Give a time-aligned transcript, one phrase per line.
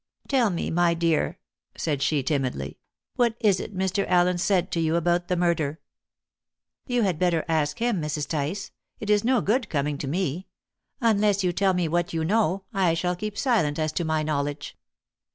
[0.27, 1.37] "Tell me, my dear,"
[1.77, 2.79] said she timidly,
[3.17, 4.03] "what is it Mr.
[4.07, 5.79] Allen said to you about the murder?"
[6.87, 8.27] "You had better ask him, Mrs.
[8.27, 10.47] Tice; it is no good coming to me.
[11.01, 14.75] Unless you tell me what you know, I shall keep silent as to my knowledge."